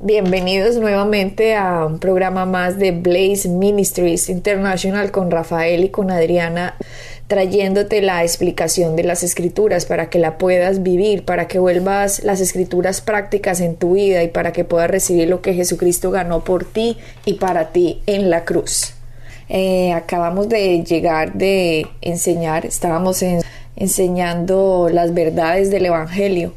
[0.00, 6.76] Bienvenidos nuevamente a un programa más de Blaze Ministries International con Rafael y con Adriana,
[7.26, 12.40] trayéndote la explicación de las escrituras para que la puedas vivir, para que vuelvas las
[12.40, 16.64] escrituras prácticas en tu vida y para que puedas recibir lo que Jesucristo ganó por
[16.64, 18.94] ti y para ti en la cruz.
[19.48, 23.24] Eh, acabamos de llegar de enseñar, estábamos
[23.74, 26.54] enseñando las verdades del Evangelio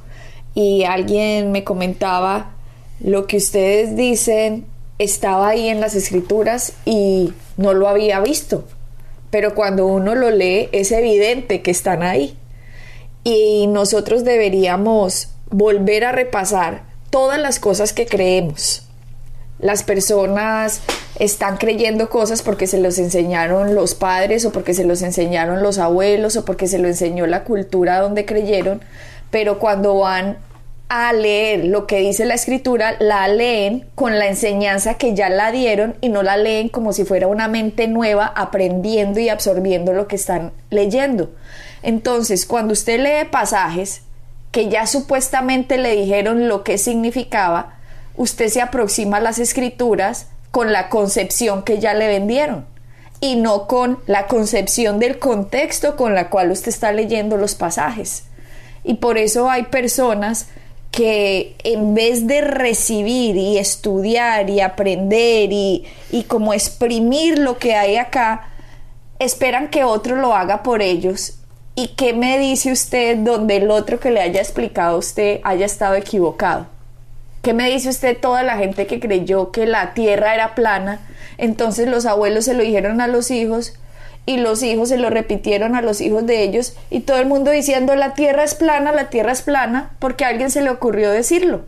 [0.53, 2.60] y alguien me comentaba
[3.03, 4.65] lo que ustedes dicen
[4.99, 8.65] estaba ahí en las escrituras y no lo había visto.
[9.29, 12.37] Pero cuando uno lo lee es evidente que están ahí.
[13.23, 18.83] Y nosotros deberíamos volver a repasar todas las cosas que creemos.
[19.59, 20.81] Las personas
[21.19, 25.77] están creyendo cosas porque se los enseñaron los padres o porque se los enseñaron los
[25.77, 28.81] abuelos o porque se lo enseñó la cultura donde creyeron,
[29.29, 30.37] pero cuando van
[30.93, 35.49] a leer lo que dice la escritura, la leen con la enseñanza que ya la
[35.49, 40.09] dieron y no la leen como si fuera una mente nueva aprendiendo y absorbiendo lo
[40.09, 41.31] que están leyendo.
[41.81, 44.01] Entonces, cuando usted lee pasajes
[44.51, 47.77] que ya supuestamente le dijeron lo que significaba,
[48.17, 52.65] usted se aproxima a las escrituras con la concepción que ya le vendieron
[53.21, 58.23] y no con la concepción del contexto con la cual usted está leyendo los pasajes.
[58.83, 60.47] Y por eso hay personas
[60.91, 67.75] que en vez de recibir y estudiar y aprender y, y, como exprimir lo que
[67.75, 68.49] hay acá,
[69.19, 71.35] esperan que otro lo haga por ellos.
[71.75, 75.65] ¿Y qué me dice usted donde el otro que le haya explicado a usted haya
[75.65, 76.67] estado equivocado?
[77.41, 80.99] ¿Qué me dice usted toda la gente que creyó que la tierra era plana?
[81.37, 83.73] Entonces los abuelos se lo dijeron a los hijos
[84.31, 87.51] y los hijos se lo repitieron a los hijos de ellos y todo el mundo
[87.51, 91.11] diciendo la tierra es plana, la tierra es plana, porque a alguien se le ocurrió
[91.11, 91.65] decirlo.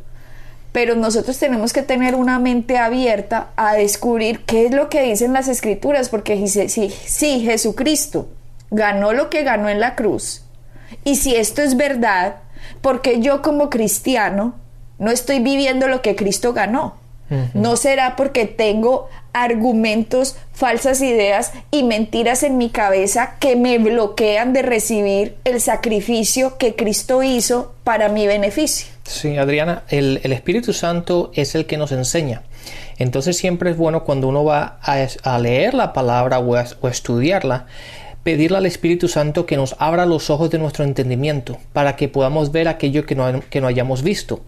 [0.72, 5.34] Pero nosotros tenemos que tener una mente abierta a descubrir qué es lo que dicen
[5.34, 8.28] las escrituras, porque sí, sí, Jesucristo
[8.72, 10.44] ganó lo que ganó en la cruz.
[11.04, 12.38] Y si esto es verdad,
[12.82, 14.56] porque yo como cristiano
[14.98, 17.03] no estoy viviendo lo que Cristo ganó.
[17.54, 24.54] No será porque tengo argumentos, falsas ideas y mentiras en mi cabeza que me bloquean
[24.54, 28.88] de recibir el sacrificio que Cristo hizo para mi beneficio.
[29.04, 32.44] Sí, Adriana, el, Espíritu Santo es el que nos enseña.
[32.98, 37.66] Entonces siempre es bueno cuando uno va a, leer la palabra o a estudiarla,
[38.24, 42.52] pedirle al Espíritu Santo que nos abra los ojos de nuestro entendimiento para que podamos
[42.52, 44.42] ver aquello que no, que no hayamos visto.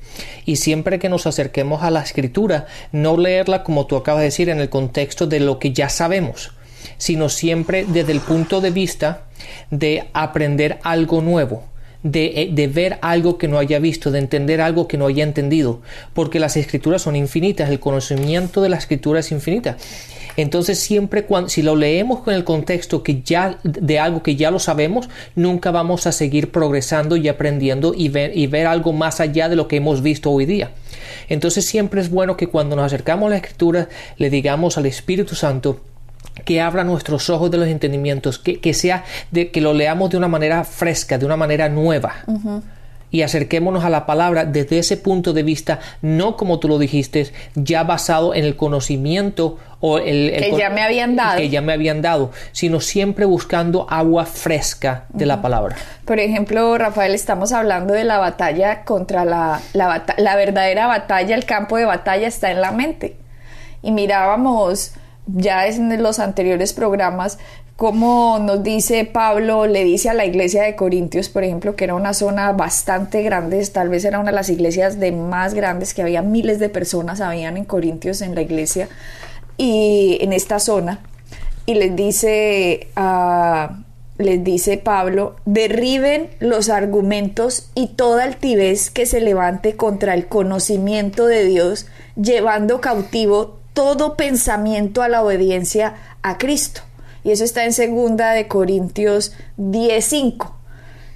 [0.45, 4.49] Y siempre que nos acerquemos a la escritura, no leerla como tú acabas de decir
[4.49, 6.51] en el contexto de lo que ya sabemos,
[6.97, 9.23] sino siempre desde el punto de vista
[9.71, 11.63] de aprender algo nuevo.
[12.03, 15.23] De, eh, de, ver algo que no haya visto, de entender algo que no haya
[15.23, 15.81] entendido,
[16.13, 19.77] porque las escrituras son infinitas, el conocimiento de la escritura es infinita.
[20.37, 24.51] Entonces siempre cuando si lo leemos con el contexto que ya de algo que ya
[24.51, 29.19] lo sabemos, nunca vamos a seguir progresando y aprendiendo y ver, y ver algo más
[29.19, 30.71] allá de lo que hemos visto hoy día.
[31.29, 35.35] Entonces siempre es bueno que cuando nos acercamos a la escritura le digamos al Espíritu
[35.35, 35.81] Santo
[36.43, 40.17] que abra nuestros ojos de los entendimientos, que, que sea de que lo leamos de
[40.17, 42.25] una manera fresca, de una manera nueva
[43.15, 47.31] y acerquémonos a la palabra desde ese punto de vista, no como tú lo dijiste,
[47.55, 51.37] ya basado en el conocimiento o el, que ya me habían dado.
[51.37, 55.77] Que ya me habían dado, sino siempre buscando agua fresca de la palabra.
[56.03, 61.45] Por ejemplo, Rafael, estamos hablando de la batalla contra la, la, la verdadera batalla, el
[61.45, 63.15] campo de batalla está en la mente.
[63.81, 64.91] Y mirábamos
[65.25, 67.39] ya en los anteriores programas
[67.75, 71.95] como nos dice Pablo, le dice a la iglesia de Corintios, por ejemplo, que era
[71.95, 76.01] una zona bastante grande, tal vez era una de las iglesias de más grandes, que
[76.01, 78.87] había miles de personas, habían en Corintios en la iglesia
[79.57, 81.01] y en esta zona,
[81.65, 83.79] y les dice a
[84.17, 91.25] les dice Pablo, derriben los argumentos y toda altivez que se levante contra el conocimiento
[91.25, 96.84] de Dios, llevando cautivo todo pensamiento a la obediencia a Cristo.
[97.25, 100.55] Y eso está en segunda de Corintios 10:5.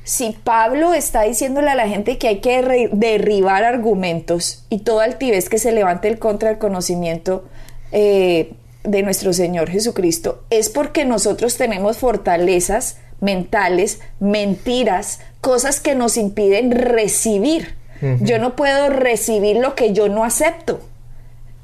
[0.04, 5.48] Si Pablo está diciéndole a la gente que hay que derribar argumentos y toda altivez
[5.48, 7.46] que se levante el contra del conocimiento,
[7.92, 8.54] eh,
[8.84, 16.72] de nuestro Señor Jesucristo es porque nosotros tenemos fortalezas mentales, mentiras, cosas que nos impiden
[16.72, 17.78] recibir.
[18.22, 20.80] Yo no puedo recibir lo que yo no acepto.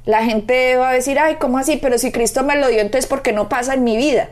[0.06, 1.78] La gente va a decir, ay, ¿cómo así?
[1.78, 4.30] Pero si Cristo me lo dio, entonces ¿por qué no pasa en mi vida?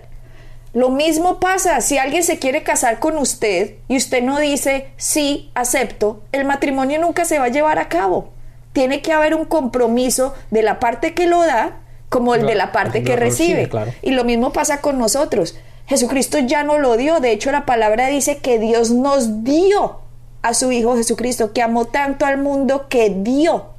[0.73, 5.51] Lo mismo pasa si alguien se quiere casar con usted y usted no dice, sí,
[5.53, 8.29] acepto, el matrimonio nunca se va a llevar a cabo.
[8.71, 11.79] Tiene que haber un compromiso de la parte que lo da
[12.09, 13.69] como el de la parte que recibe.
[14.01, 15.55] Y lo mismo pasa con nosotros.
[15.87, 17.19] Jesucristo ya no lo dio.
[17.19, 19.99] De hecho, la palabra dice que Dios nos dio
[20.41, 23.72] a su Hijo Jesucristo, que amó tanto al mundo que dio.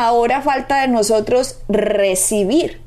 [0.00, 2.80] Ahora falta de nosotros recibir.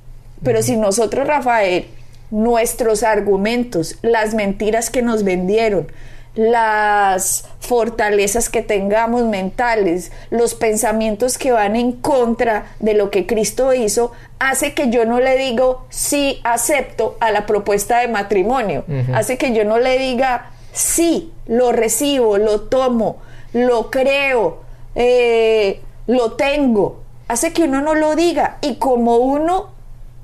[0.44, 1.86] Pero si nosotros, Rafael,
[2.32, 5.92] nuestros argumentos, las mentiras que nos vendieron,
[6.34, 13.76] las fortalezas que tengamos mentales, los pensamientos que van en contra de lo que Cristo
[13.76, 19.38] hizo, hace que yo no le digo sí acepto a la propuesta de matrimonio, hace
[19.38, 23.18] que yo no le diga sí, lo recibo, lo tomo,
[23.54, 24.64] lo creo,
[24.96, 29.72] eh, lo tengo, hace que uno no lo diga y como uno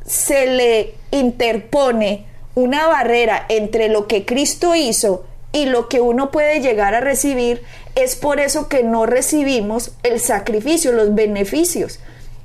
[0.05, 2.25] se le interpone
[2.55, 7.63] una barrera entre lo que Cristo hizo y lo que uno puede llegar a recibir,
[7.95, 11.99] es por eso que no recibimos el sacrificio, los beneficios.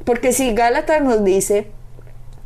[0.05, 1.69] Porque si Gálatas nos dice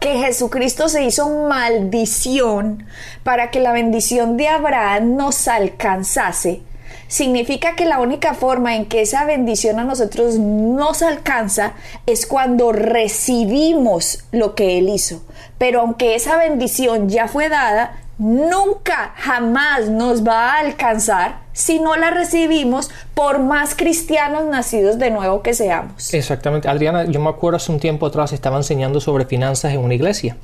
[0.00, 2.86] que Jesucristo se hizo maldición
[3.24, 6.62] para que la bendición de Abraham nos alcanzase,
[7.08, 11.72] significa que la única forma en que esa bendición a nosotros nos alcanza
[12.06, 15.22] es cuando recibimos lo que Él hizo.
[15.58, 21.96] Pero aunque esa bendición ya fue dada, nunca, jamás nos va a alcanzar si no
[21.96, 26.14] la recibimos por más cristianos nacidos de nuevo que seamos.
[26.14, 26.68] Exactamente.
[26.68, 30.36] Adriana, yo me acuerdo hace un tiempo atrás estaba enseñando sobre finanzas en una iglesia.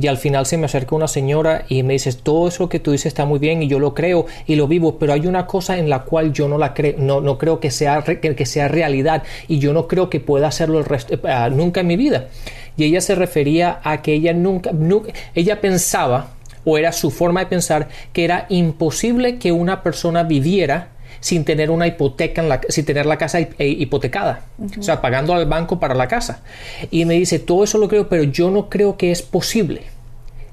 [0.00, 2.92] Y al final se me acerca una señora y me dice, todo eso que tú
[2.92, 5.76] dices está muy bien y yo lo creo y lo vivo, pero hay una cosa
[5.76, 8.04] en la cual yo no la creo, no, no creo que sea,
[8.44, 11.96] sea realidad y yo no creo que pueda hacerlo el resto, eh, nunca en mi
[11.96, 12.28] vida.
[12.76, 16.30] Y ella se refería a que ella nunca, nunca ella pensaba
[16.64, 21.70] o era su forma de pensar que era imposible que una persona viviera sin tener
[21.70, 24.46] una hipoteca, en la, sin tener la casa eh, hipotecada,
[24.78, 26.42] o sea, pagando al banco para la casa.
[26.90, 29.82] Y me dice, todo eso lo creo, pero yo no creo que es posible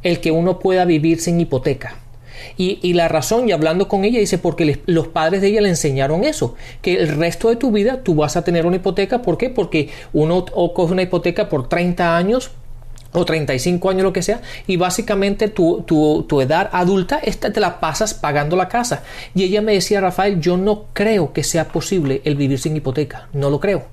[0.03, 1.95] el que uno pueda vivir sin hipoteca.
[2.57, 6.23] Y, la razón, y hablando con ella, dice, porque los padres de ella le enseñaron
[6.23, 9.49] eso, que el resto de tu vida tú vas a tener una hipoteca, ¿por qué?
[9.49, 12.51] Porque uno coge una hipoteca por 30 años
[13.15, 17.79] o 35 años, lo que sea, y básicamente tu, tu, edad adulta esta te la
[17.79, 19.03] pasas pagando la casa.
[19.33, 23.29] Y ella me decía, Rafael, yo no creo que sea posible el vivir sin hipoteca,
[23.33, 23.85] no lo creo.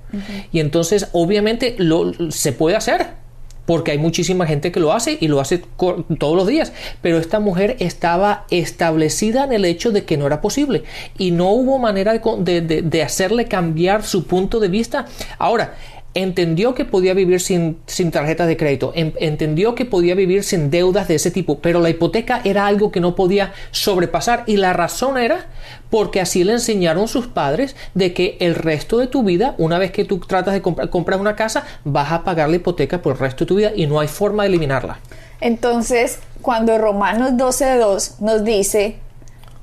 [0.51, 3.23] Y entonces, obviamente, lo, se puede hacer,
[3.65, 6.73] porque hay muchísima gente que lo hace y lo hace todos los días.
[7.01, 10.83] Pero esta mujer estaba establecida en el hecho de que no era posible
[11.17, 15.05] y no hubo manera de, de, de hacerle cambiar su punto de vista.
[15.37, 15.75] Ahora,
[16.13, 21.07] entendió que podía vivir sin, sin tarjetas de crédito, entendió que podía vivir sin deudas
[21.07, 25.17] de ese tipo, pero la hipoteca era algo que no podía sobrepasar y la razón
[25.17, 25.47] era
[25.89, 29.91] porque así le enseñaron sus padres de que el resto de tu vida, una vez
[29.91, 33.45] que tú tratas de comprar, una casa, vas a pagar la hipoteca por el resto
[33.45, 34.99] de tu vida y no hay forma de eliminarla.
[35.39, 38.97] Entonces, cuando Romanos 12.2 nos dice,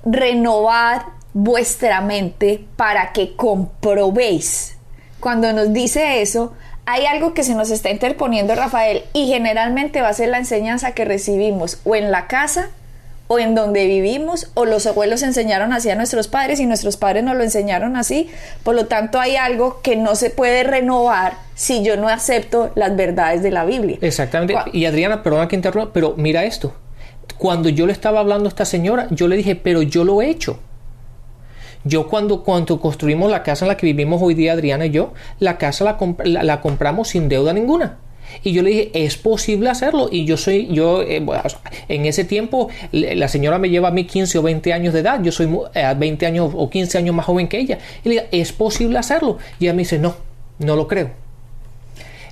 [0.05, 1.03] renovad
[1.33, 4.77] vuestra mente para que comprobéis
[5.21, 6.55] cuando nos dice eso,
[6.87, 10.93] hay algo que se nos está interponiendo, Rafael, y generalmente va a ser la enseñanza
[10.93, 12.71] que recibimos o en la casa
[13.33, 17.23] o en donde vivimos, o los abuelos enseñaron así a nuestros padres y nuestros padres
[17.23, 18.29] nos lo enseñaron así.
[18.65, 22.97] Por lo tanto, hay algo que no se puede renovar si yo no acepto las
[22.97, 23.99] verdades de la Biblia.
[24.01, 24.57] Exactamente.
[24.73, 26.75] Y Adriana, perdona que interrumpa, pero mira esto.
[27.39, 30.29] Cuando yo le estaba hablando a esta señora, yo le dije, pero yo lo he
[30.29, 30.59] hecho.
[31.85, 35.13] Yo cuando, cuando construimos la casa en la que vivimos hoy día, Adriana y yo,
[35.39, 37.99] la casa la, la, compramos sin deuda ninguna.
[38.45, 40.09] Y yo le dije, es posible hacerlo.
[40.11, 41.25] Y yo soy, yo, eh,
[41.89, 45.23] en ese tiempo, la señora me lleva a mí 15 o 20 años de edad.
[45.23, 47.79] Yo soy 20 eh, años o 15 años más joven que ella.
[48.05, 49.39] Y le dije, es posible hacerlo.
[49.59, 50.15] Y ella me dice, no,
[50.59, 51.11] no lo creo.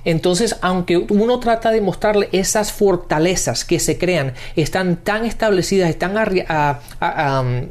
[0.09, 6.17] Entonces, aunque uno trata de mostrarle esas fortalezas que se crean, están tan establecidas, están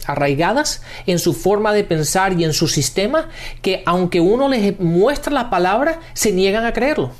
[0.07, 3.29] arraigadas en su forma de pensar y en su sistema,
[3.61, 7.11] que aunque uno les muestra la palabra, se niegan a creerlo.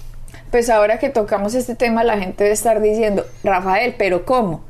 [0.53, 4.63] Pues ahora que tocamos este tema, la gente debe estar diciendo, Rafael, pero ¿cómo?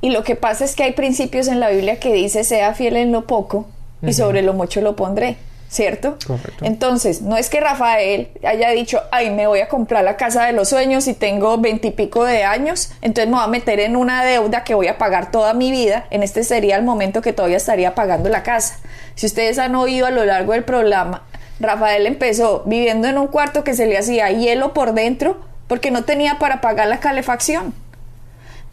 [0.00, 2.96] Y lo que pasa es que hay principios en la Biblia que dice, sea fiel
[2.96, 3.66] en lo poco
[4.00, 5.36] y sobre lo mucho lo pondré.
[5.70, 6.18] ¿Cierto?
[6.26, 6.64] Correcto.
[6.64, 10.52] Entonces, no es que Rafael haya dicho, ay, me voy a comprar la casa de
[10.52, 14.64] los sueños y tengo veintipico de años, entonces me voy a meter en una deuda
[14.64, 16.06] que voy a pagar toda mi vida.
[16.10, 18.80] En este sería el momento que todavía estaría pagando la casa.
[19.14, 21.22] Si ustedes han oído a lo largo del programa,
[21.60, 26.02] Rafael empezó viviendo en un cuarto que se le hacía hielo por dentro porque no
[26.02, 27.72] tenía para pagar la calefacción.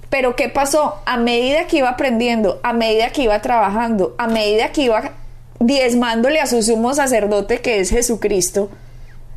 [0.10, 1.00] Pero ¿qué pasó?
[1.06, 5.12] A medida que iba aprendiendo, a medida que iba trabajando, a medida que iba
[5.59, 8.69] diezmándole a su sumo sacerdote que es Jesucristo,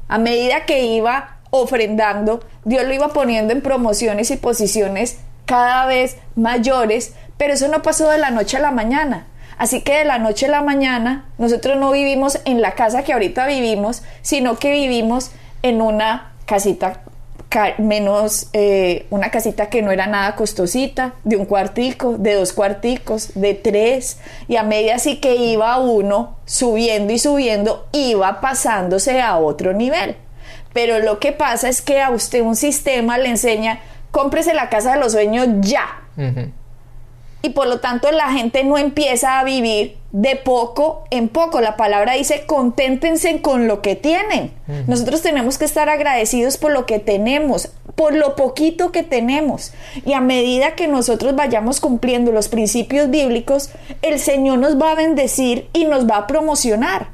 [0.08, 6.16] a medida que iba ofrendando, Dios lo iba poniendo en promociones y posiciones cada vez
[6.36, 9.26] mayores, pero eso no pasó de la noche a la mañana.
[9.58, 13.12] Así que de la noche a la mañana nosotros no vivimos en la casa que
[13.12, 17.02] ahorita vivimos, sino que vivimos en una casita
[17.78, 23.32] menos eh, una casita que no era nada costosita, de un cuartico, de dos cuarticos,
[23.34, 29.36] de tres, y a medida así que iba uno subiendo y subiendo, iba pasándose a
[29.38, 30.16] otro nivel.
[30.72, 33.80] Pero lo que pasa es que a usted un sistema le enseña,
[34.10, 35.86] cómprese la casa de los sueños ya
[37.42, 41.60] y por lo tanto la gente no empieza a vivir de poco en poco.
[41.60, 44.52] La palabra dice conténtense con lo que tienen.
[44.86, 49.72] Nosotros tenemos que estar agradecidos por lo que tenemos, por lo poquito que tenemos.
[50.04, 53.70] Y a medida que nosotros vayamos cumpliendo los principios bíblicos,
[54.02, 57.08] el Señor nos va a bendecir y nos va a promocionar.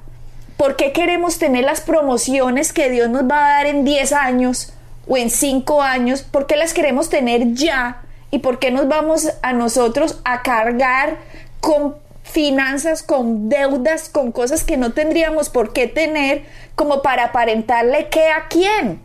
[0.57, 4.73] ¿Por qué queremos tener las promociones que Dios nos va a dar en 10 años
[5.07, 6.23] o en 5 años?
[6.23, 8.06] ¿Por qué las queremos tener ya?
[8.31, 11.19] ¿Y por qué nos vamos a nosotros a cargar
[11.61, 18.09] con finanzas, con deudas, con cosas que no tendríamos por qué tener como para aparentarle
[18.09, 19.01] qué a quién?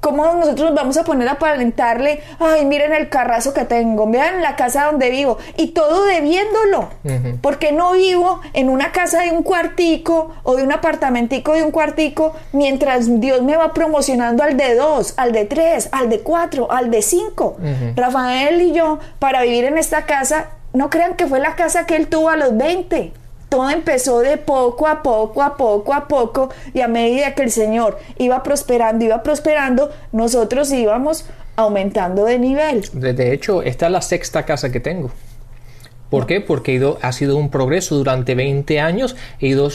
[0.00, 4.54] ¿Cómo nosotros vamos a poner a aparentarle, ay, miren el carrazo que tengo, vean la
[4.54, 6.88] casa donde vivo, y todo debiéndolo?
[7.42, 11.72] Porque no vivo en una casa de un cuartico o de un apartamentico de un
[11.72, 16.70] cuartico mientras Dios me va promocionando al de dos, al de tres, al de cuatro,
[16.70, 17.56] al de cinco?
[17.96, 21.96] Rafael y yo, para vivir en esta casa, no crean que fue la casa que
[21.96, 23.12] él tuvo a los 20
[23.48, 27.50] todo empezó de poco a poco, a poco, a poco, y a medida que el
[27.50, 31.24] Señor iba prosperando, iba prosperando, nosotros íbamos
[31.56, 32.88] aumentando de nivel.
[32.92, 35.10] De hecho, esta es la sexta casa que tengo.
[36.10, 36.40] ¿Por qué?
[36.40, 39.68] Porque ha sido un progreso durante 20 años, he ido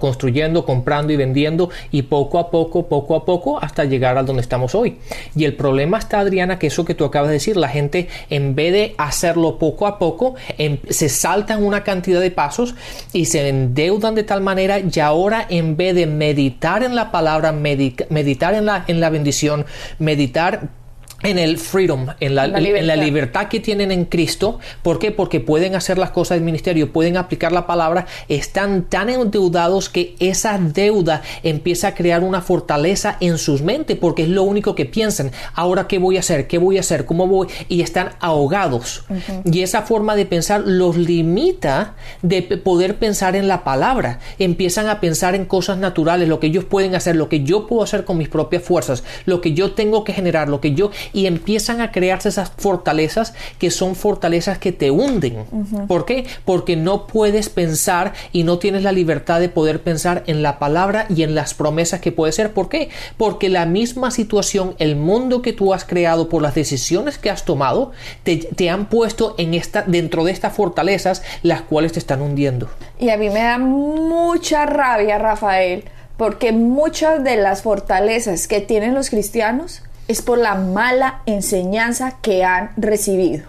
[0.00, 4.42] construyendo, comprando y vendiendo y poco a poco, poco a poco hasta llegar a donde
[4.42, 4.98] estamos hoy.
[5.36, 8.54] Y el problema está, Adriana, que eso que tú acabas de decir, la gente en
[8.54, 12.74] vez de hacerlo poco a poco, em, se saltan una cantidad de pasos
[13.12, 17.52] y se endeudan de tal manera y ahora en vez de meditar en la palabra,
[17.52, 19.64] meditar en la, en la bendición,
[19.98, 20.83] meditar
[21.24, 23.48] en el freedom, en la, libertad.
[23.48, 24.60] que tienen en Cristo.
[24.82, 25.10] ¿Por qué?
[25.10, 30.14] Porque pueden hacer las cosas del ministerio, pueden aplicar la palabra, están tan endeudados que
[30.20, 34.84] esa deuda empieza a crear una fortaleza en sus mentes, porque es lo único que
[34.84, 35.32] piensan.
[35.54, 36.46] Ahora, ¿qué voy a hacer?
[36.46, 37.06] ¿Qué voy a hacer?
[37.06, 37.48] ¿Cómo voy?
[37.68, 39.04] Y están ahogados.
[39.44, 44.20] Y esa forma de pensar los limita de poder pensar en la palabra.
[44.38, 47.82] Empiezan a pensar en cosas naturales, lo que ellos pueden hacer, lo que yo puedo
[47.82, 51.26] hacer con mis propias fuerzas, lo que yo tengo que generar, lo que yo y
[51.26, 55.44] empiezan a crearse esas fortalezas que son fortalezas que te hunden.
[55.88, 56.26] ¿Por qué?
[56.44, 61.06] Porque no puedes pensar y no tienes la libertad de poder pensar en la palabra
[61.08, 62.52] y en las promesas que puede ser.
[62.52, 62.90] ¿Por qué?
[63.16, 67.44] Porque la misma situación, el mundo que tú has creado por las decisiones que has
[67.44, 67.92] tomado,
[68.24, 72.68] te, te han puesto en esta, dentro de estas fortalezas las cuales te están hundiendo.
[72.98, 75.84] Y a mí me da mucha rabia, Rafael,
[76.16, 82.44] porque muchas de las fortalezas que tienen los cristianos es por la mala enseñanza que
[82.44, 83.44] han recibido.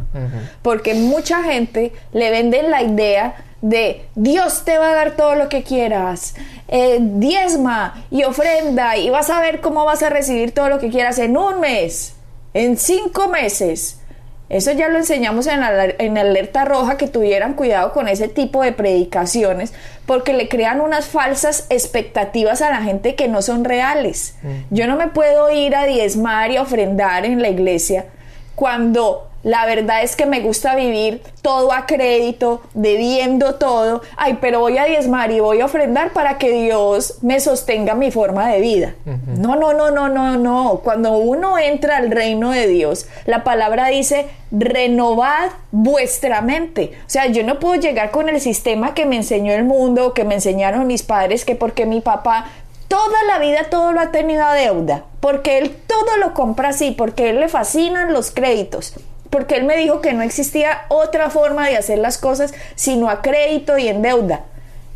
[0.62, 5.50] Porque mucha gente le vende la idea de Dios te va a dar todo lo
[5.50, 6.36] que quieras,
[6.68, 10.92] eh, diezma y ofrenda y vas a ver cómo vas a recibir todo lo que
[10.92, 12.14] quieras en un mes,
[12.54, 14.00] en cinco meses.
[14.50, 15.62] Eso ya lo enseñamos en,
[15.98, 19.74] en alerta roja, que tuvieran cuidado con ese tipo de predicaciones,
[20.06, 24.36] porque le crean unas falsas expectativas a la gente que no son reales.
[24.70, 28.06] Yo no me puedo ir a diezmar y ofrendar en la iglesia
[28.54, 34.02] cuando la verdad es que me gusta vivir todo a crédito, debiendo todo.
[34.18, 38.10] Ay, pero voy a diezmar y voy a ofrendar para que Dios me sostenga mi
[38.10, 38.96] forma de vida.
[39.38, 40.82] No, no, no, no, no, no.
[40.84, 46.94] Cuando uno entra al reino de Dios, la palabra dice, renovad vuestra mente.
[47.06, 50.24] O sea, yo no puedo llegar con el sistema que me enseñó el mundo, que
[50.24, 52.48] me enseñaron mis padres, que porque mi papá
[52.88, 56.90] toda la vida todo lo ha tenido a deuda, porque él todo lo compra así,
[56.90, 58.96] porque a él le fascinan los créditos
[59.36, 63.22] porque él me dijo que no existía otra forma de hacer las cosas sino a
[63.22, 64.46] crédito y en deuda.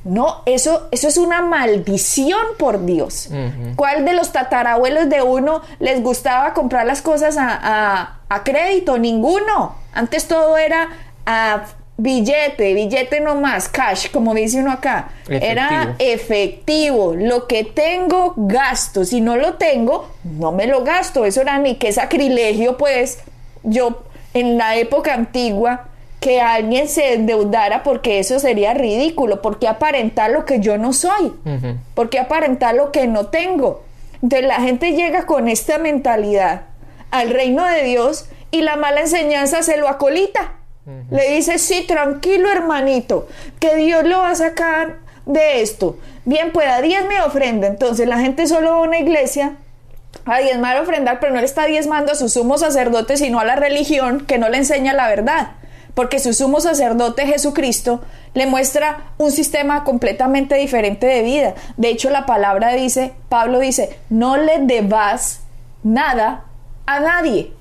[0.05, 3.29] No, eso, eso es una maldición por Dios.
[3.75, 8.98] ¿Cuál de los tatarabuelos de uno les gustaba comprar las cosas a, a crédito?
[8.98, 9.75] Ninguno.
[9.91, 10.88] Antes todo era
[11.25, 11.65] a
[11.98, 15.10] billete, billete no más, cash, como dice uno acá.
[15.27, 17.13] Era efectivo.
[17.13, 19.03] Lo que tengo, gasto.
[19.03, 21.25] Si no lo tengo, no me lo gasto.
[21.25, 23.19] Eso era ni qué sacrilegio, pues.
[23.63, 25.86] Yo, en la época antigua,
[26.19, 29.41] que alguien se endeudara porque eso sería ridículo.
[29.41, 31.33] ¿Por qué aparentar lo que yo no soy?
[31.95, 33.83] ¿Por qué aparentar lo que no tengo?
[34.21, 36.63] Entonces la gente llega con esta mentalidad
[37.12, 40.53] al reino de Dios y la mala enseñanza se lo acolita.
[41.12, 43.27] Le dice, sí, tranquilo hermanito,
[43.59, 45.98] que Dios lo va a sacar de esto.
[46.25, 47.67] Bien pueda, diezme ofrenda.
[47.67, 49.53] Entonces la gente solo va a una iglesia
[50.26, 53.56] a diezmar ofrendar, pero no le está diezmando a su sumo sacerdote, sino a la
[53.56, 55.52] religión que no le enseña la verdad.
[55.94, 58.02] Porque su sumo sacerdote Jesucristo
[58.34, 61.56] le muestra un sistema completamente diferente de vida.
[61.78, 65.42] De hecho, la palabra dice, Pablo dice, no le debas
[65.84, 66.46] nada
[66.86, 67.54] a nadie.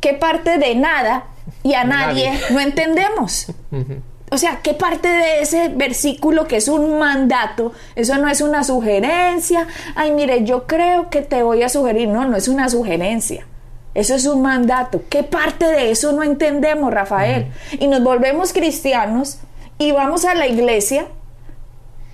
[0.00, 1.26] ¿Qué parte de nada
[1.62, 3.46] y a nadie, no entendemos.
[4.36, 7.72] O sea, ¿qué parte de ese versículo que es un mandato?
[7.94, 9.66] Eso no es una sugerencia.
[9.94, 12.10] Ay, mire, yo creo que te voy a sugerir.
[12.10, 13.46] No, no es una sugerencia.
[13.94, 15.00] Eso es un mandato.
[15.08, 17.46] ¿Qué parte de eso no entendemos, Rafael?
[17.80, 19.38] Y nos volvemos cristianos
[19.78, 21.06] y vamos a la iglesia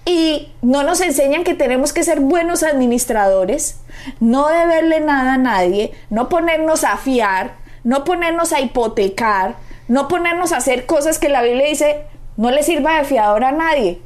[0.04, 3.80] y no nos enseñan que tenemos que ser buenos administradores,
[4.20, 9.56] no deberle nada a nadie, no ponernos a fiar, no ponernos a hipotecar,
[9.88, 12.11] no ponernos a hacer cosas que la Biblia dice
[12.42, 14.00] no le sirva de fiador a nadie.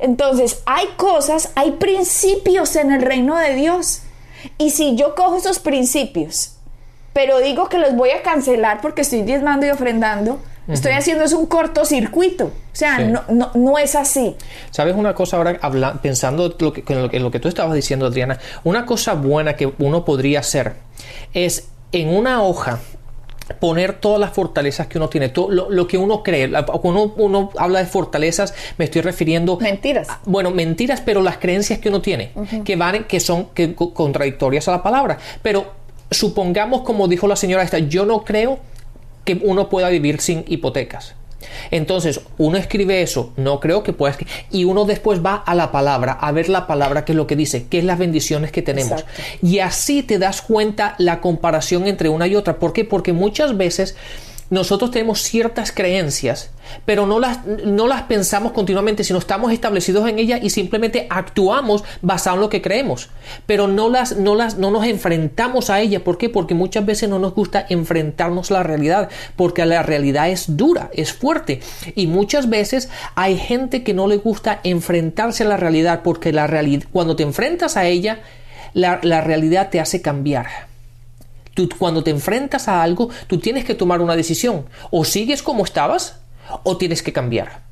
[0.00, 4.02] Entonces, hay cosas, hay principios en el reino de Dios.
[4.58, 6.56] Y si yo cojo esos principios,
[7.12, 11.32] pero digo que los voy a cancelar porque estoy diezmando y ofrendando, estoy haciendo es
[11.32, 12.46] un cortocircuito.
[12.46, 13.22] O sea, no,
[13.54, 14.34] no, es así.
[14.72, 15.58] ¿Sabes una cosa ahora,
[16.02, 18.38] pensando lo que, en, lo en lo que tú estabas diciendo, Adriana?
[18.64, 20.74] Una cosa buena que uno podría hacer
[21.32, 22.80] es en una hoja
[23.54, 26.50] poner todas las fortalezas que uno tiene, todo lo, que uno cree.
[26.50, 30.08] Cuando uno, habla de fortalezas, me estoy refiriendo mentiras.
[30.24, 32.32] bueno, mentiras, pero las creencias que uno tiene,
[32.64, 35.18] que van, que son que, contradictorias a la palabra.
[35.42, 35.72] Pero
[36.10, 38.58] supongamos, como dijo la señora esta, yo no creo
[39.24, 41.14] que uno pueda vivir sin hipotecas.
[41.70, 44.16] Entonces, uno escribe eso, no creo que pueda
[44.50, 47.36] y uno después va a la palabra, a ver la palabra que es lo que
[47.36, 49.04] dice, qué es las bendiciones que tenemos.
[49.42, 52.58] Y así te das cuenta la comparación entre una y otra.
[52.58, 52.84] ¿Por qué?
[52.84, 53.96] Porque muchas veces
[54.48, 56.50] nosotros tenemos ciertas creencias,
[56.84, 61.82] pero no las, no las pensamos continuamente, sino estamos establecidos en ellas y simplemente actuamos
[62.02, 63.08] basado en lo que creemos,
[63.46, 66.02] pero no, las, no, las, no nos enfrentamos a ellas.
[66.02, 66.28] ¿Por qué?
[66.28, 70.90] Porque muchas veces no nos gusta enfrentarnos a la realidad, porque la realidad es dura,
[70.92, 71.60] es fuerte,
[71.94, 76.46] y muchas veces hay gente que no le gusta enfrentarse a la realidad, porque la
[76.46, 78.20] realidad, cuando te enfrentas a ella,
[78.74, 80.46] la, la realidad te hace cambiar
[81.78, 84.66] cuando te enfrentas a algo, tú tienes que tomar una decisión.
[84.90, 86.20] O sigues como estabas
[86.62, 87.62] o tienes que cambiar.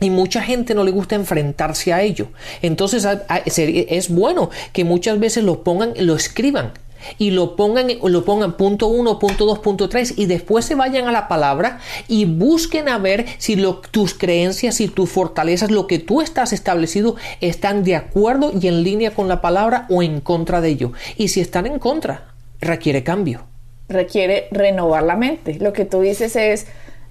[0.00, 2.28] Y mucha gente no le gusta enfrentarse a ello.
[2.62, 3.06] Entonces
[3.44, 6.72] es bueno que muchas veces lo pongan, lo escriban
[7.18, 11.08] y lo pongan, lo pongan punto uno, punto dos, punto tres y después se vayan
[11.08, 13.56] a la palabra y busquen a ver si
[13.90, 18.82] tus creencias y tus fortalezas, lo que tú estás establecido, están de acuerdo y en
[18.82, 20.92] línea con la palabra o en contra de ello.
[21.16, 23.46] Y si están en contra, requiere cambio.
[23.88, 25.54] Requiere renovar la mente.
[25.54, 26.66] Lo que tú dices es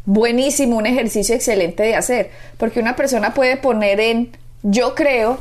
[0.05, 4.31] buenísimo, un ejercicio excelente de hacer, porque una persona puede poner en
[4.63, 5.39] yo creo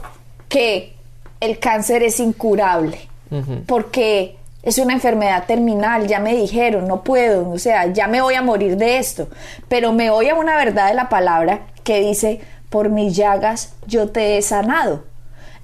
[0.49, 0.95] que
[1.40, 2.99] el cáncer es incurable,
[3.66, 8.35] porque es una enfermedad terminal, ya me dijeron, no puedo, o sea, ya me voy
[8.35, 9.29] a morir de esto,
[9.69, 14.09] pero me voy a una verdad de la palabra que dice, por mis llagas yo
[14.11, 15.05] te he sanado.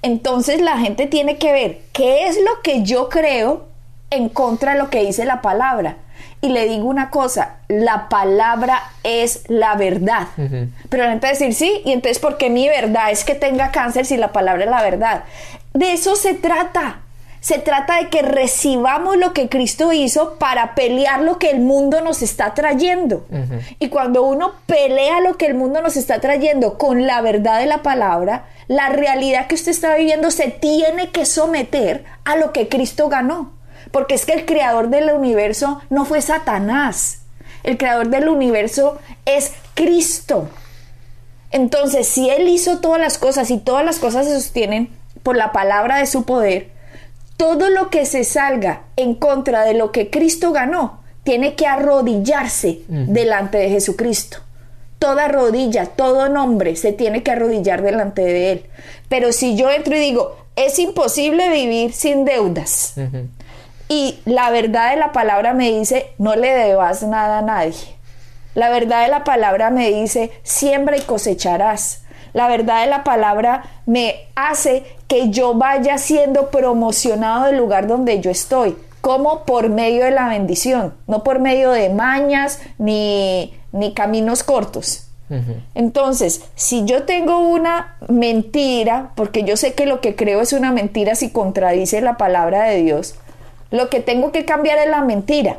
[0.03, 3.72] Entonces la gente tiene que ver qué es lo que yo creo
[4.13, 5.97] en contra de lo que dice la palabra.
[6.41, 10.29] Y le digo una cosa, la palabra es la verdad.
[10.89, 14.07] Pero la gente decir, sí, y entonces, ¿por qué mi verdad es que tenga cáncer
[14.07, 15.25] si la palabra es la verdad?
[15.73, 17.01] De eso se trata.
[17.41, 22.01] Se trata de que recibamos lo que Cristo hizo para pelear lo que el mundo
[22.01, 23.27] nos está trayendo.
[23.81, 27.67] Y cuando uno pelea lo que el mundo nos está trayendo con la verdad de
[27.67, 32.69] la palabra, la realidad que usted está viviendo se tiene que someter a lo que
[32.69, 33.62] Cristo ganó.
[33.93, 37.21] Porque es que el creador del universo no fue Satanás.
[37.63, 40.49] El creador del universo es Cristo.
[41.53, 44.89] Entonces, si Él hizo todas las cosas y todas las cosas se sostienen
[45.23, 46.71] por la palabra de su poder,
[47.37, 52.83] todo lo que se salga en contra de lo que Cristo ganó, tiene que arrodillarse
[52.89, 54.39] delante de Jesucristo.
[54.99, 58.67] toda rodilla, todo nombre se tiene que arrodillar delante de Él.
[59.09, 62.95] Pero si yo entro y digo, es imposible vivir sin deudas.
[63.93, 67.75] Y la verdad de la palabra me dice, no le debas nada a nadie.
[68.55, 72.03] La verdad de la palabra me dice, siembra y cosecharás.
[72.33, 78.19] La verdad de la palabra me hace que yo vaya siendo promocionado del lugar donde
[78.21, 83.93] yo estoy, como por medio de la bendición, no por medio de mañas ni, ni
[83.93, 85.09] caminos cortos.
[85.75, 90.73] Entonces, si yo tengo una mentira, porque yo sé que lo que creo es una
[90.73, 93.15] mentira si contradice la palabra de Dios,
[93.73, 95.59] lo que tengo que cambiar es la mentira.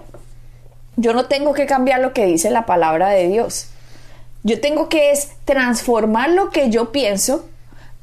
[0.96, 3.68] Yo no tengo que cambiar lo que dice la palabra de Dios.
[4.44, 7.46] Yo tengo que es transformar lo que yo pienso,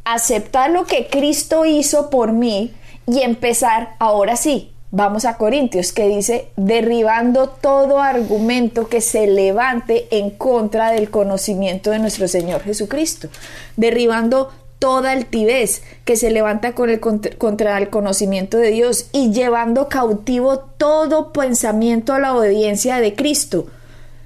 [0.04, 2.74] aceptar lo que Cristo hizo por mí
[3.06, 4.72] y empezar ahora sí.
[4.92, 11.92] Vamos a Corintios que dice, derribando todo argumento que se levante en contra del conocimiento
[11.92, 13.28] de nuestro Señor Jesucristo,
[13.76, 19.88] derribando toda altivez que se levanta con el, contra el conocimiento de Dios y llevando
[19.88, 23.68] cautivo todo pensamiento a la obediencia de Cristo.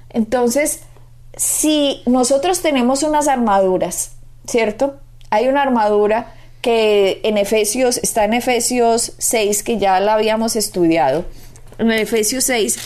[0.09, 0.79] Entonces,
[1.37, 4.13] si nosotros tenemos unas armaduras,
[4.47, 4.95] ¿cierto?
[5.29, 11.25] Hay una armadura que en Efesios, está en Efesios 6, que ya la habíamos estudiado.
[11.77, 12.79] En Efesios 6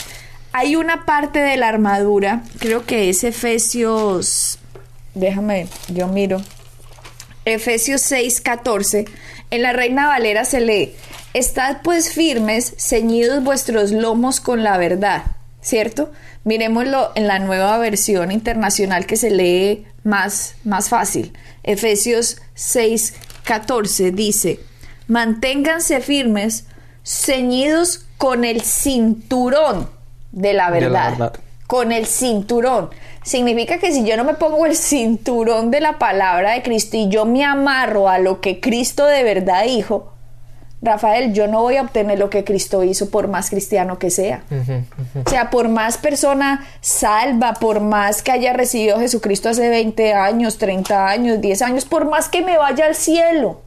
[0.51, 4.57] hay una parte de la armadura, creo que es Efesios,
[5.13, 6.41] déjame, yo miro,
[7.45, 9.05] Efesios 6, 14,
[9.51, 10.95] en la Reina Valera se lee,
[11.33, 15.23] Estad pues firmes, ceñidos vuestros lomos con la verdad,
[15.61, 16.11] ¿cierto?
[16.43, 21.33] Miremoslo en la nueva versión internacional que se lee más, más fácil.
[21.61, 24.59] Efesios 6, 14 dice,
[25.07, 26.65] manténganse firmes,
[27.03, 29.87] ceñidos con el cinturón
[30.31, 30.87] de la verdad.
[30.87, 31.33] De la verdad.
[31.67, 32.89] Con el cinturón
[33.29, 37.09] significa que si yo no me pongo el cinturón de la palabra de Cristo y
[37.09, 40.13] yo me amarro a lo que Cristo de verdad dijo,
[40.81, 44.43] Rafael, yo no voy a obtener lo que Cristo hizo por más cristiano que sea.
[45.23, 50.13] O sea, por más persona salva, por más que haya recibido a Jesucristo hace 20
[50.13, 53.61] años, 30 años, 10 años, por más que me vaya al cielo.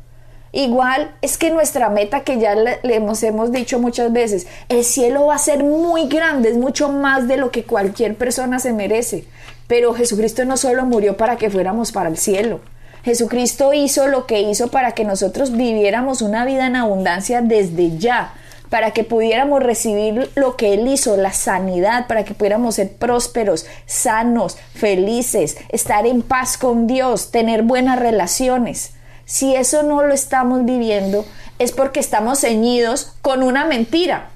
[0.53, 5.27] Igual es que nuestra meta que ya le, hemos, hemos dicho muchas veces, el cielo
[5.27, 9.25] va a ser muy grande, es mucho más de lo que cualquier persona se merece.
[9.67, 12.61] Pero Jesucristo no solo murió para que fuéramos para el cielo.
[13.03, 18.35] Jesucristo hizo lo que hizo para que nosotros viviéramos una vida en abundancia desde ya,
[18.69, 23.67] para que pudiéramos recibir lo que Él hizo, la sanidad, para que pudiéramos ser prósperos,
[23.87, 28.93] sanos, felices, estar en paz con Dios, tener buenas relaciones.
[29.33, 31.25] Si eso no lo estamos viviendo,
[31.59, 34.29] es porque estamos ceñidos con una mentira,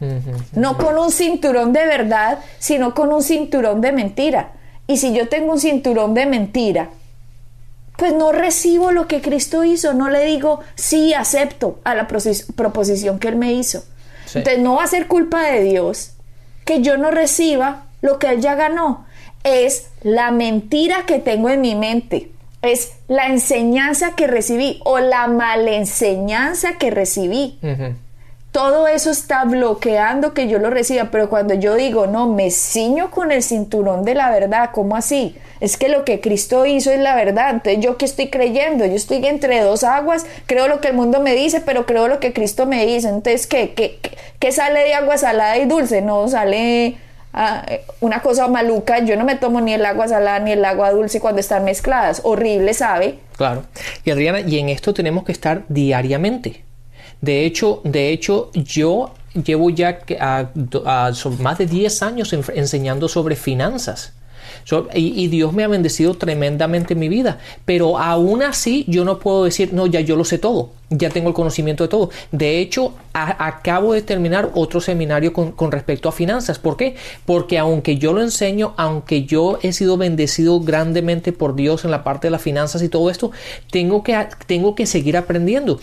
[0.53, 4.53] no con un cinturón de verdad, sino con un cinturón de mentira.
[4.87, 6.89] Y si yo tengo un cinturón de mentira,
[7.99, 13.19] pues no recibo lo que Cristo hizo, no le digo sí, acepto a la proposición
[13.19, 13.85] que Él me hizo.
[14.35, 16.13] Entonces no va a ser culpa de Dios
[16.65, 19.05] que yo no reciba lo que Él ya ganó.
[19.45, 22.31] Es la mentira que tengo en mi mente,
[22.63, 27.59] es la enseñanza que recibí o la malenseñanza que recibí
[28.57, 33.11] todo eso está bloqueando que yo lo reciba, pero cuando yo digo, no, me ciño
[33.11, 35.37] con el cinturón de la verdad, ¿cómo así?
[35.61, 38.95] Es que lo que Cristo hizo es la verdad, entonces yo qué estoy creyendo, yo
[38.95, 42.33] estoy entre dos aguas, creo lo que el mundo me dice, pero creo lo que
[42.33, 43.99] Cristo me dice, entonces ¿qué, qué,
[44.39, 46.01] qué sale de agua salada y dulce?
[46.01, 46.97] No, sale
[48.01, 51.21] una cosa maluca, yo no me tomo ni el agua salada ni el agua dulce
[51.21, 53.19] cuando están mezcladas, horrible, ¿sabe?
[53.37, 53.65] Claro.
[54.05, 56.65] Y Adriana, y en esto tenemos que estar diariamente.
[57.21, 59.99] De hecho, de hecho yo llevo ya
[61.39, 64.15] más de 10 años enseñando sobre finanzas.
[64.95, 67.39] Y, Dios me ha bendecido tremendamente en mi vida.
[67.65, 71.29] Pero aún así yo no puedo decir, no, ya yo lo sé todo, ya tengo
[71.29, 72.11] el conocimiento de todo.
[72.33, 76.59] De hecho, acabo de terminar otro seminario con, con, respecto a finanzas.
[76.59, 76.97] ¿Por qué?
[77.25, 82.03] Porque aunque yo lo enseño, aunque yo he sido bendecido grandemente por Dios en la
[82.03, 83.31] parte de las finanzas y todo esto,
[83.71, 85.79] tengo que, tengo que seguir aprendiendo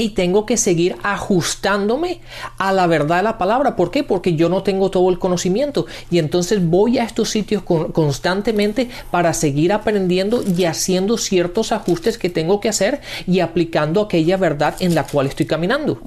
[0.00, 2.20] y tengo que seguir ajustándome
[2.58, 3.76] a la verdad de la palabra.
[3.76, 4.02] ¿Por qué?
[4.02, 9.34] Porque yo no tengo todo el conocimiento y entonces voy a estos sitios constantemente para
[9.34, 14.94] seguir aprendiendo y haciendo ciertos ajustes que tengo que hacer y aplicando aquella verdad en
[14.94, 16.00] la cual estoy caminando.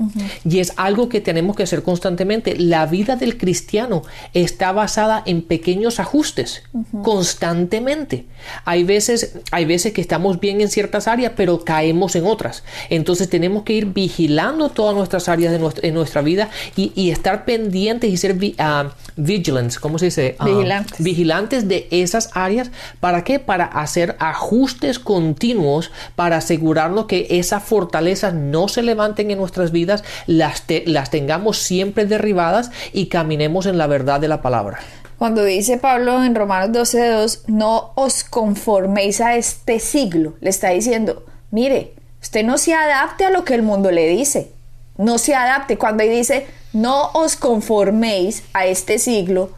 [0.44, 2.56] Y es algo que tenemos que hacer constantemente.
[2.58, 4.04] La vida del cristiano
[4.34, 6.64] está basada en pequeños ajustes
[7.04, 8.26] constantemente.
[8.66, 12.64] Hay veces, hay veces que estamos bien en ciertas áreas, pero caemos en otras.
[12.90, 17.12] Entonces tenemos que ir ir vigilando todas nuestras áreas de nuestra, en nuestra vida y,
[17.12, 20.36] estar pendientes y ser uh, vigilance, ¿cómo se dice?
[20.40, 21.04] Ah, vigilantes.
[21.04, 22.72] vigilantes de esas áreas.
[23.00, 23.40] ¿Para qué?
[23.40, 30.04] Para hacer ajustes continuos para asegurarnos que esas fortalezas no se levanten en nuestras vidas,
[30.28, 34.80] las, las tengamos siempre derribadas y caminemos en la verdad de la palabra.
[35.18, 41.26] Cuando dice Pablo en Romanos 12:2, no os conforméis a este siglo, le está diciendo,
[41.52, 44.50] mire, usted no se adapte a lo que el mundo le dice,
[44.98, 45.78] no se adapte.
[45.78, 49.52] Cuando ahí dice, no os conforméis a este siglo,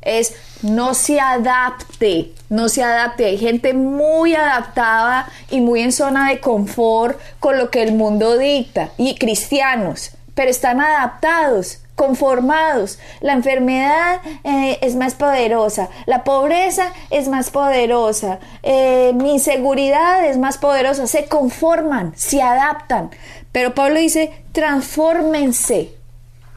[0.00, 3.26] es no se adapte, no se adapte.
[3.26, 8.38] Hay gente muy adaptada y muy en zona de confort con lo que el mundo
[8.38, 13.00] dicta, y cristianos, pero están adaptados conformados.
[13.20, 20.38] La enfermedad eh, es más poderosa, la pobreza es más poderosa, eh, mi inseguridad es
[20.38, 21.08] más poderosa.
[21.08, 23.10] Se conforman, se adaptan.
[23.50, 25.94] Pero Pablo dice, transfórmense.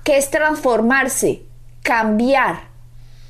[0.04, 1.44] ¿Qué es transformarse?
[1.82, 2.62] Cambiar,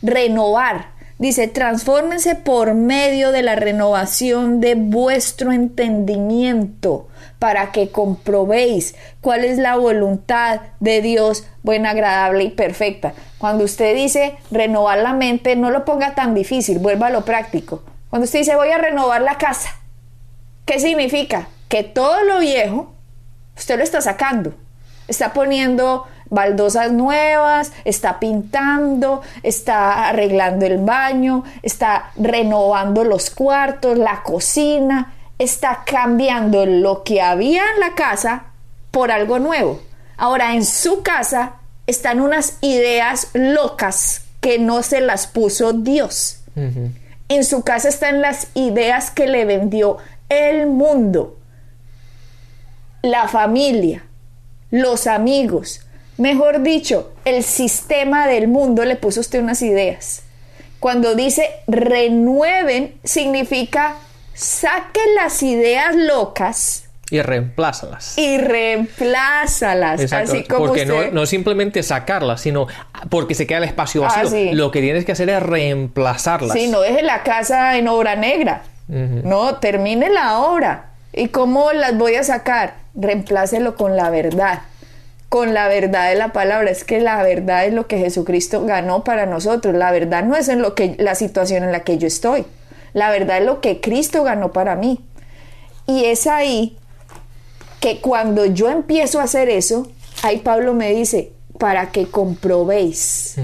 [0.01, 0.98] renovar.
[1.19, 9.57] Dice, transfórmense por medio de la renovación de vuestro entendimiento para que comprobéis cuál es
[9.57, 13.13] la voluntad de Dios buena, agradable y perfecta.
[13.37, 17.83] Cuando usted dice renovar la mente, no lo ponga tan difícil, vuelva a lo práctico.
[18.09, 19.75] Cuando usted dice voy a renovar la casa,
[20.63, 21.49] ¿qué significa?
[21.67, 22.93] Que todo lo viejo,
[23.57, 24.53] usted lo está sacando.
[25.09, 34.23] Está poniendo baldosas nuevas, está pintando, está arreglando el baño, está renovando los cuartos, la
[34.23, 38.43] cocina, está cambiando lo que había en la casa
[38.91, 39.81] por algo nuevo.
[40.17, 41.53] Ahora en su casa
[41.87, 46.41] están unas ideas locas que no se las puso Dios.
[47.29, 51.37] En su casa están las ideas que le vendió el mundo,
[53.01, 54.03] la familia,
[54.71, 55.85] los amigos,
[56.19, 60.23] Mejor dicho, el sistema del mundo le puso usted unas ideas.
[60.81, 63.95] Cuando dice renueven, significa
[64.33, 66.89] saquen las ideas locas.
[67.09, 68.17] Y reemplázalas.
[68.17, 70.11] Y reemplázalas.
[70.11, 72.67] Así como porque no, no, simplemente sacarlas, sino
[73.09, 74.49] porque se queda el espacio vacío.
[74.51, 76.51] Ah, Lo que tienes que hacer es reemplazarlas.
[76.51, 78.63] Sí, no deje la casa en obra negra.
[78.89, 80.89] No, termine la obra.
[81.13, 82.73] ¿Y cómo las voy a sacar?
[82.93, 84.63] Reemplácelo con la verdad
[85.29, 86.69] con la verdad de la palabra.
[86.69, 89.75] Es que la verdad es lo que Jesucristo ganó para nosotros.
[89.75, 92.45] La verdad no es en lo que la situación en la que yo estoy.
[92.93, 95.05] La verdad es lo que Cristo ganó para mí.
[95.85, 96.77] Y es ahí
[97.79, 99.89] que cuando yo empiezo a hacer eso,
[100.23, 103.35] ahí Pablo me dice, para que comprobéis.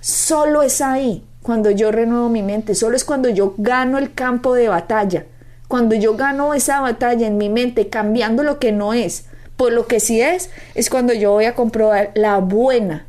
[0.00, 4.54] Solo es ahí cuando yo renuevo mi mente, solo es cuando yo gano el campo
[4.54, 5.26] de batalla,
[5.68, 9.86] cuando yo gano esa batalla en mi mente, cambiando lo que no es, por lo
[9.86, 13.06] que sí es, es cuando yo voy a comprobar la buena,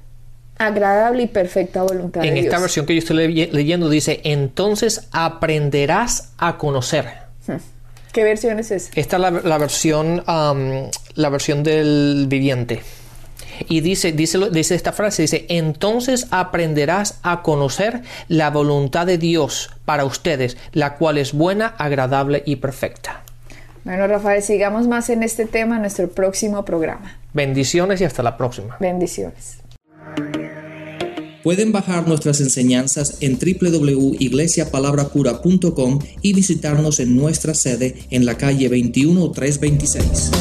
[0.58, 2.45] agradable y perfecta voluntad en de Dios.
[2.45, 7.05] esta versión que yo estoy leyendo dice, entonces aprenderás a conocer.
[7.47, 7.58] Hmm.
[8.13, 8.91] ¿Qué versión es esa?
[8.95, 12.81] Esta es la, versión, la versión del viviente.
[13.67, 19.71] Y dice, dice, dice esta frase, dice, entonces aprenderás a conocer la voluntad de Dios
[19.84, 23.25] para ustedes, la cual es buena, agradable y perfecta.
[23.86, 27.19] Bueno, Rafael, sigamos más en este tema en nuestro próximo programa.
[27.34, 28.78] Bendiciones y hasta la próxima.
[28.80, 29.60] Bendiciones.
[31.43, 40.32] Pueden bajar nuestras enseñanzas en www.iglesiapalabracura.com y visitarnos en nuestra sede en la calle 21326.